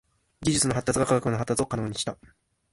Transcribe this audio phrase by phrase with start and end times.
[0.41, 2.17] 技術の発達が科学の発達を可能にした。